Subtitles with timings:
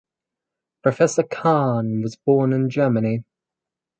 [0.81, 3.23] Professor Khan was born in Germany.